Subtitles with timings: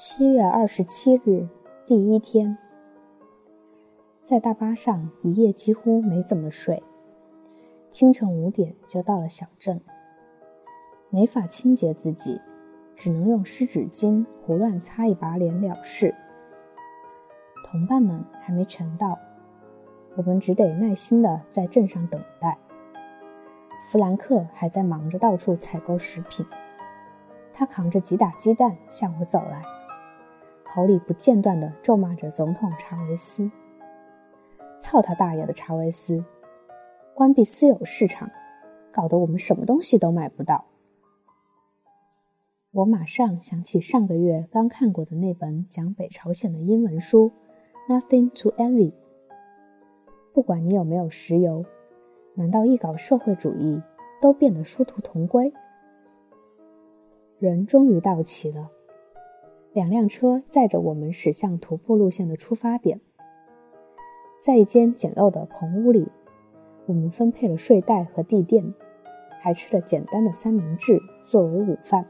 [0.00, 1.48] 七月二十七日，
[1.84, 2.56] 第一天，
[4.22, 6.80] 在大巴上一夜几乎没怎么睡。
[7.90, 9.80] 清晨五点就到了小镇，
[11.10, 12.40] 没法清洁自己，
[12.94, 16.14] 只能用湿纸巾胡乱擦一把脸了事。
[17.64, 19.18] 同伴们还没全到，
[20.14, 22.56] 我们只得耐心的在镇上等待。
[23.90, 26.46] 弗兰克还在忙着到处采购食品，
[27.52, 29.60] 他扛着几打鸡蛋向我走来。
[30.70, 33.50] 口里不间断地咒骂着总统查韦斯
[34.78, 36.22] ：“操他大爷的查韦斯！
[37.14, 38.30] 关闭私有市场，
[38.92, 40.64] 搞得我们什么东西都买不到。”
[42.70, 47.32] 我马上想起上个月刚看过的那本讲北朝鲜的英文书
[47.92, 48.90] 《Nothing to Envy》。
[50.34, 51.64] 不管你有没有石油，
[52.34, 53.82] 难道一搞社会主义
[54.20, 55.52] 都变得殊途同归？
[57.38, 58.70] 人终于到齐了。
[59.72, 63.00] 两辆车载着我们驶向徒步路线的出发点，
[64.42, 66.08] 在一间简陋的棚屋里，
[66.86, 68.74] 我们分配了睡袋和地垫，
[69.40, 72.06] 还吃了简单的三明治作为午饭。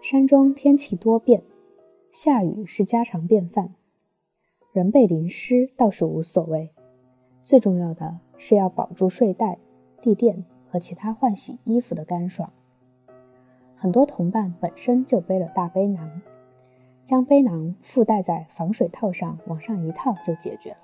[0.00, 1.42] 山中天气多变，
[2.10, 3.74] 下雨是家常便饭，
[4.72, 6.70] 人被淋湿倒是无所谓，
[7.42, 9.58] 最重要的是要保住睡袋、
[10.00, 12.50] 地垫和其他换洗衣服的干爽。
[13.80, 16.20] 很多同伴本身就背了大背囊，
[17.06, 20.76] 将背囊附带在防水套上，往上一套就解决了。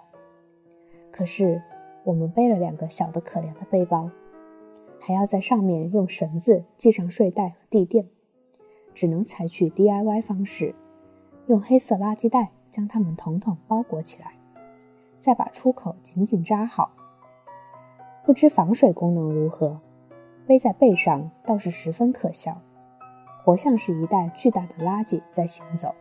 [1.11, 1.61] 可是
[2.05, 4.11] 我们背了两个小的可怜的背包，
[4.99, 8.07] 还要在上面用绳子系上睡袋和地垫，
[8.95, 10.75] 只能采取 DIY 方式，
[11.49, 14.33] 用黑色垃圾袋将它们统统包裹起来，
[15.21, 16.91] 再把出口紧紧扎好。
[18.25, 19.83] 不知防水功能如何，
[20.47, 22.63] 背在背上倒是十分可笑。
[23.47, 25.95] 活像是一袋巨大的垃圾在行走。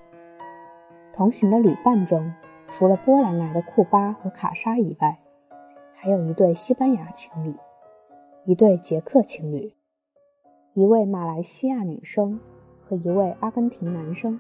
[1.13, 2.33] 同行的旅伴中，
[2.70, 5.20] 除了波兰来的库巴和卡莎以外，
[5.93, 7.55] 还有一对西班牙情侣，
[8.45, 9.71] 一对捷克情侣，
[10.73, 12.39] 一位马来西亚女生
[12.81, 14.39] 和一位阿根廷男生。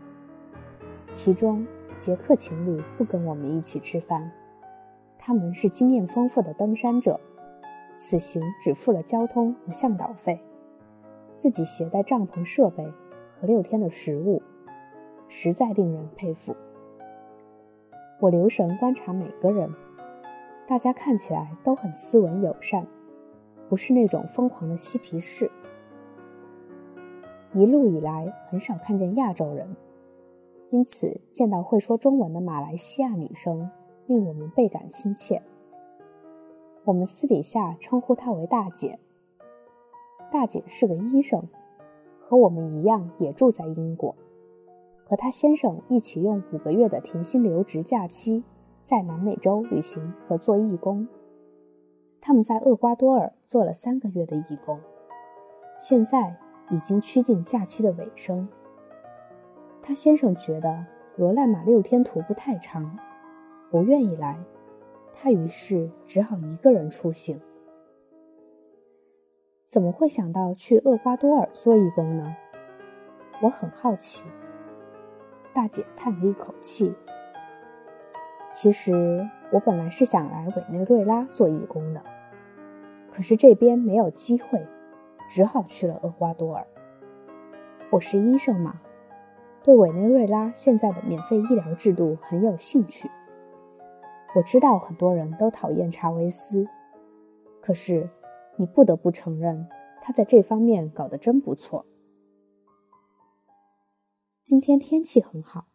[1.11, 1.67] 其中，
[1.99, 4.31] 捷克情侣不跟我们一起吃饭，
[5.19, 7.19] 他们是经验丰富的登山者，
[7.93, 10.39] 此行只付了交通和向导费。
[11.37, 12.85] 自己携带帐篷设备
[13.39, 14.41] 和六天的食物，
[15.27, 16.55] 实在令人佩服。
[18.19, 19.69] 我留神观察每个人，
[20.65, 22.87] 大家看起来都很斯文友善，
[23.67, 25.51] 不是那种疯狂的嬉皮士。
[27.53, 29.75] 一路以来很少看见亚洲人，
[30.69, 33.69] 因此见到会说中文的马来西亚女生，
[34.07, 35.41] 令我们倍感亲切。
[36.85, 38.99] 我们私底下称呼她为大姐。
[40.31, 41.43] 大姐是个医生，
[42.19, 44.15] 和我们一样也住在英国，
[45.05, 48.43] 和她先生一起用五个月的停薪留职假期
[48.81, 51.07] 在南美洲旅行和做义工。
[52.19, 54.79] 他们在厄瓜多尔做了三个月的义工，
[55.77, 56.35] 现在
[56.71, 58.47] 已经趋近假期的尾声。
[59.81, 60.83] 他先生觉得
[61.15, 62.97] 罗赖马六天徒步太长，
[63.69, 64.37] 不愿意来，
[65.13, 67.39] 他于是只好一个人出行。
[69.67, 72.35] 怎么会想到去厄瓜多尔做义工呢？
[73.41, 74.27] 我很好奇。
[75.53, 76.93] 大姐叹了一口气。
[78.53, 82.03] 其实我本来是想来委内瑞拉做义工的，
[83.11, 84.65] 可是这边没有机会，
[85.27, 86.65] 只好去了厄瓜多尔。
[87.89, 88.79] 我是医生嘛，
[89.63, 93.09] 对委内瑞拉现在的免费医疗制度很有兴趣。
[94.35, 96.67] 我知道很多人都讨厌查韦斯，
[97.59, 98.07] 可是。
[98.57, 99.67] 你不得不承认，
[100.01, 101.85] 他在这方面搞得真不错。
[104.43, 105.65] 今天天气很好，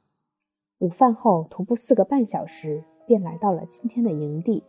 [0.78, 4.64] 午饭后徒步四个半小时，便来到了今天的营地。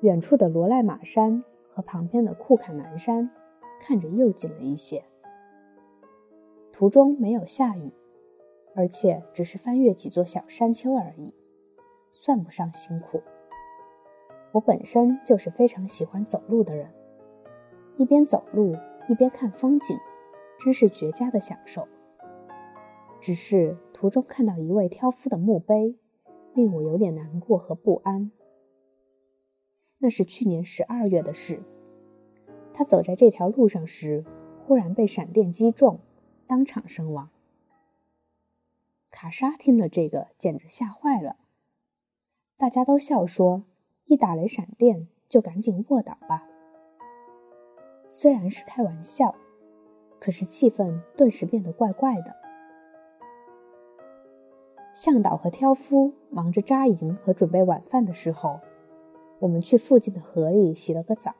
[0.00, 3.28] 远处的罗赖马山和旁边的库坎南山
[3.80, 5.04] 看着又近了一些。
[6.72, 7.92] 途中没有下雨，
[8.76, 11.34] 而且只是翻越几座小山丘而已，
[12.12, 13.20] 算不上辛苦。
[14.58, 16.92] 我本身就是非常喜欢走路的人，
[17.96, 18.76] 一边走路
[19.08, 19.96] 一边看风景，
[20.58, 21.86] 真是绝佳的享受。
[23.20, 25.96] 只是途中看到一位挑夫的墓碑，
[26.54, 28.32] 令我有点难过和不安。
[29.98, 31.62] 那是去年十二月的事，
[32.72, 34.24] 他走在这条路上时，
[34.58, 36.00] 忽然被闪电击中，
[36.48, 37.30] 当场身亡。
[39.12, 41.36] 卡莎听了这个，简直吓坏了，
[42.56, 43.62] 大家都笑说。
[44.08, 46.42] 一打雷闪电，就赶紧卧倒吧。
[48.08, 49.34] 虽然是开玩笑，
[50.18, 52.34] 可是气氛顿时变得怪怪的。
[54.94, 58.58] 向导和挑夫忙着扎营和准备晚饭的时候，
[59.40, 61.34] 我们去附近的河里洗了个澡，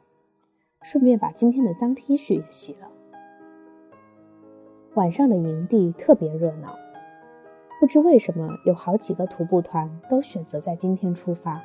[0.82, 2.90] 顺便把今天的脏 T 恤也洗了。
[4.92, 6.76] 晚上的营地特别热闹，
[7.80, 11.64] 不知为什么有好几个徒步团都选择在今天出发，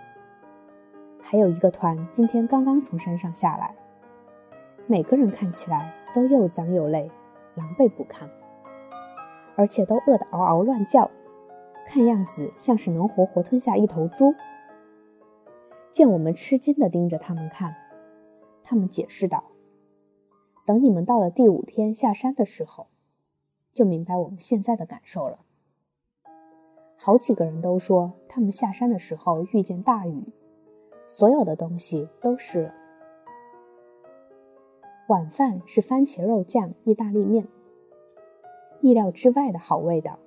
[1.25, 3.73] 还有一个团今天刚刚从山上下来，
[4.85, 7.09] 每个人看起来都又脏又累，
[7.55, 8.29] 狼狈不堪，
[9.55, 11.09] 而且都饿得嗷嗷乱叫。
[11.87, 14.35] 看样子像是能活活吞下一头猪。
[15.91, 17.73] 见我们吃惊地盯着他们看，
[18.61, 19.45] 他们解释道
[20.67, 22.87] ：“等你们到了第五天下山的时候，
[23.73, 25.39] 就明白我们现在的感受了。”
[26.99, 30.33] 好几个人都说，他们下山的时候遇见大雨，
[31.05, 32.73] 所有的东西都湿了。
[35.09, 37.47] 晚饭是番茄肉酱意大利面，
[38.81, 40.17] 意料之外的好味道。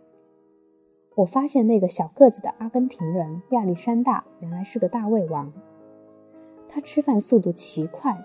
[1.14, 5.50] 我发现那个小个子的阿根廷人亚历山大原来是个大胃王。
[6.68, 8.22] 他吃饭速度奇快，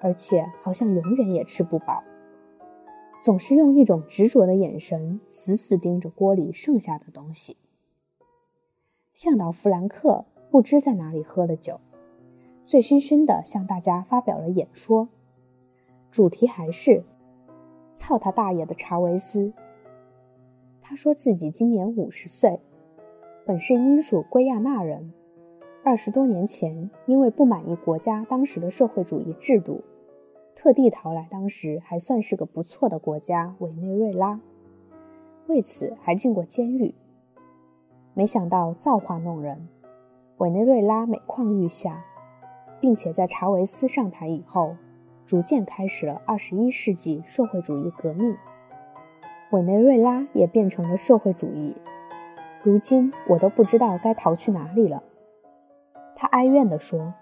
[0.00, 2.04] 而且好像永远也吃不饱，
[3.22, 7.56] 总是用一种执着的眼神死死盯着锅里剩下的东西。
[9.14, 11.80] 向导弗兰克不知在哪里喝了酒，
[12.66, 15.08] 醉醺醺地向大家发表了演说，
[16.10, 17.04] 主题还是
[17.94, 19.52] “操他大爷的查韦斯”。
[20.82, 22.58] 他说自己今年五十岁，
[23.46, 25.12] 本是英属圭亚那人。
[25.84, 29.84] 二十多年前，因为不满意国家当时的社会主义制度，
[30.56, 34.40] 特地逃来当时还算是个不错的国家委内瑞拉，
[35.46, 36.92] 为此还进过监狱。
[38.12, 39.68] 没想到造化弄人，
[40.38, 42.04] 委内瑞拉每况愈下，
[42.80, 44.76] 并且在查韦斯上台以后，
[45.24, 48.36] 逐渐开始了二十一世纪社会主义革命。
[49.52, 51.76] 委内瑞拉也变成了社会主义，
[52.62, 55.02] 如今我都不知道该逃去哪里了。
[56.14, 57.14] 他哀怨地说。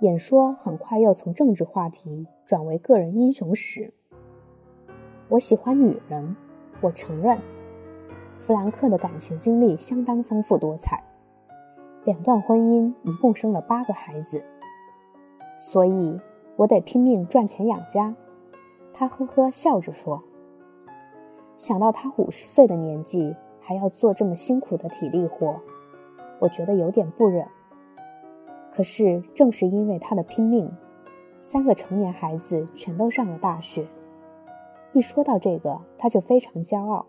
[0.00, 3.94] 演说很快又从政治话题转为个人英雄史。
[5.28, 6.34] 我喜欢女人，
[6.80, 7.38] 我承认。
[8.36, 11.00] 弗兰克的感情经历相当丰富多彩，
[12.04, 14.44] 两段婚姻一共生了八个孩子，
[15.56, 16.20] 所以
[16.56, 18.14] 我得拼命赚钱养家。
[18.92, 20.22] 他呵呵笑着说。
[21.56, 25.60] 想到他五十岁的年纪还要做这么辛苦的体力活，
[26.40, 27.46] 我觉得有点不忍。
[28.74, 30.68] 可是正是因为他的拼命，
[31.40, 33.86] 三个成年孩子全都上了大学。
[34.92, 37.06] 一说到这个，他就非常骄傲。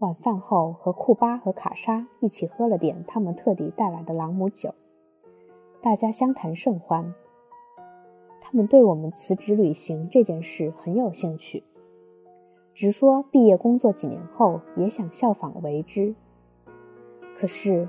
[0.00, 4.74] 晚饭后，和库巴和卡莎一起喝了点他们特地带来的朗姆酒，
[5.82, 7.14] 大家相谈甚欢。
[8.40, 11.64] 他们对我们辞职旅行这件事很有兴趣。
[12.72, 16.14] 直说毕业工作几年后也想效仿为之，
[17.36, 17.86] 可是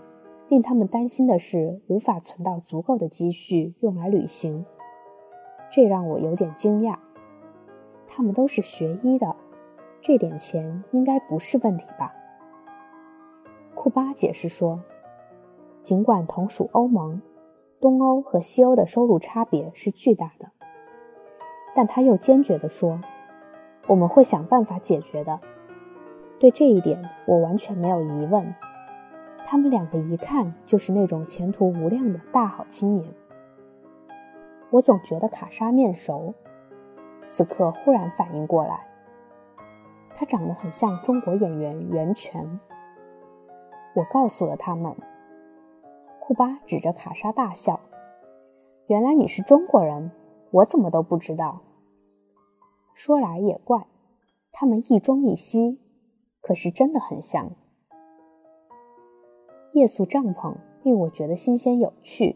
[0.50, 4.66] 令他们担心的是无法存到足够的积蓄用来旅行，
[5.72, 6.98] 这让我有点惊讶。
[8.06, 9.34] 他们都是学医的，
[10.02, 12.12] 这点钱应该不是问题吧？
[13.76, 14.82] 库巴解释说，
[15.84, 17.22] 尽管同属欧盟，
[17.80, 20.50] 东欧和西欧的收入差别是巨大的，
[21.76, 23.00] 但他又坚决地说。
[23.88, 25.40] 我们会想办法解决的，
[26.40, 28.56] 对这一点我完全没有疑问。
[29.46, 33.08] 他们两个一看就是那种前途无量的大好青年。
[34.70, 36.34] 我总觉得卡莎面熟，
[37.26, 38.80] 此刻忽然反应过来，
[40.16, 42.60] 他长得很像中国演员袁泉。
[43.96, 44.96] 我告诉了他们，
[46.20, 47.80] 库巴指着卡莎大笑
[48.88, 50.12] ：“原来你是中国人，
[50.52, 51.62] 我怎么都不知道。”
[52.94, 53.88] 说来也怪，
[54.52, 55.80] 他们一中一西，
[56.42, 57.52] 可是真的很像。
[59.74, 62.36] 夜宿帐篷令我觉得新鲜有趣，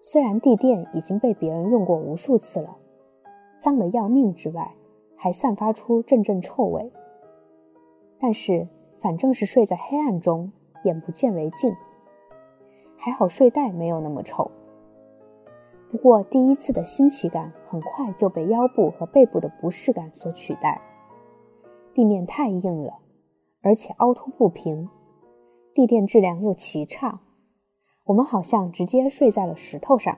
[0.00, 2.76] 虽然地垫已经被别人用过无数次了，
[3.58, 4.74] 脏得要命之外，
[5.26, 6.92] 还散发出阵阵臭味。
[8.20, 8.68] 但是
[9.00, 10.52] 反正是睡在黑暗中，
[10.84, 11.74] 眼不见为净。
[12.96, 14.48] 还好睡袋没有那么臭。
[15.90, 20.80] 不过，第一次的新奇感很快就被腰部和背部的不适感所取代。
[21.92, 23.00] 地面太硬了，
[23.62, 24.88] 而且凹凸不平，
[25.74, 27.18] 地垫质量又奇差，
[28.04, 30.16] 我们好像直接睡在了石头上。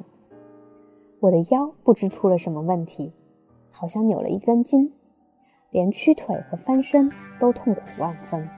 [1.20, 3.14] 我的腰不知出了什么问题，
[3.70, 4.92] 好像扭了一根筋，
[5.70, 8.57] 连屈腿和翻身都痛苦万分。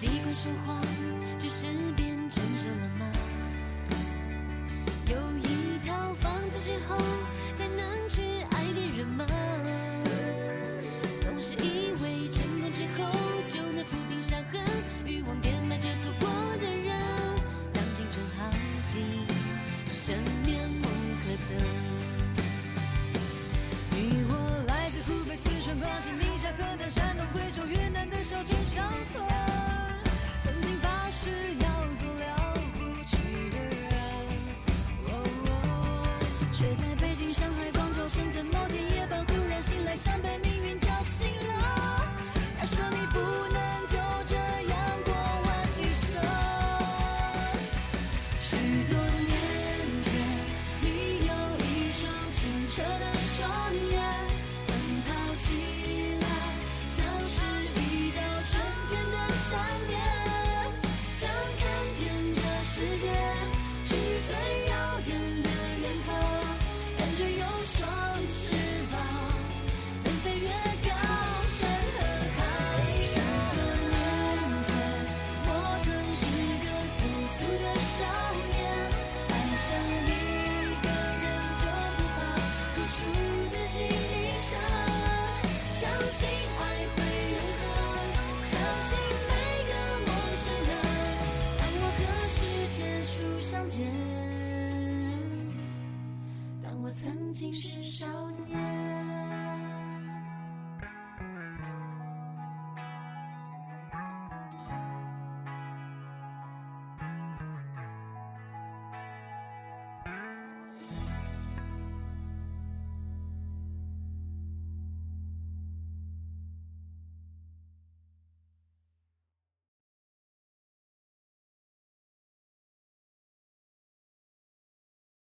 [0.00, 0.80] 习惯说谎，
[1.40, 3.12] 只是变成熟了吗？